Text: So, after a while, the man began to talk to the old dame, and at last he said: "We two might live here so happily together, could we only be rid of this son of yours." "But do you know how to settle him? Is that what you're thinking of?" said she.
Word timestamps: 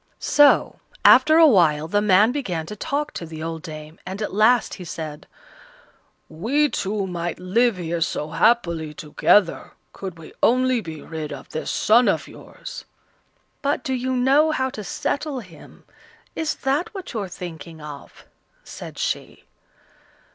So, 0.17 0.79
after 1.05 1.37
a 1.37 1.45
while, 1.45 1.87
the 1.87 2.01
man 2.01 2.31
began 2.31 2.65
to 2.65 2.75
talk 2.75 3.11
to 3.13 3.23
the 3.27 3.43
old 3.43 3.61
dame, 3.61 3.99
and 4.03 4.19
at 4.19 4.33
last 4.33 4.73
he 4.73 4.83
said: 4.83 5.27
"We 6.27 6.69
two 6.69 7.05
might 7.05 7.37
live 7.39 7.77
here 7.77 8.01
so 8.01 8.29
happily 8.31 8.95
together, 8.95 9.73
could 9.93 10.17
we 10.17 10.33
only 10.41 10.81
be 10.81 11.03
rid 11.03 11.31
of 11.31 11.49
this 11.49 11.69
son 11.69 12.07
of 12.07 12.27
yours." 12.27 12.83
"But 13.61 13.83
do 13.83 13.93
you 13.93 14.15
know 14.15 14.49
how 14.49 14.71
to 14.71 14.83
settle 14.83 15.39
him? 15.41 15.83
Is 16.35 16.55
that 16.55 16.91
what 16.95 17.13
you're 17.13 17.27
thinking 17.29 17.79
of?" 17.79 18.25
said 18.63 18.97
she. 18.97 19.43